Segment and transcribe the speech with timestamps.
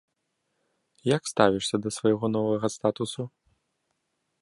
[1.15, 3.31] Як ставішся да свайго новага статусу?